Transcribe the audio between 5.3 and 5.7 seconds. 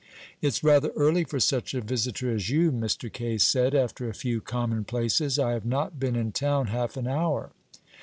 "I have